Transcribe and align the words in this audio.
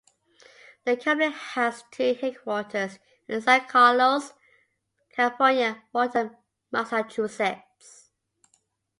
The 0.83 0.97
company 0.97 1.31
has 1.31 1.83
two 1.91 2.15
headquarters 2.15 2.97
in 3.27 3.39
San 3.39 3.67
Carlos, 3.67 4.33
California 5.15 5.67
and 5.77 5.77
Waltham, 5.93 6.37
Massachusetts. 6.71 8.09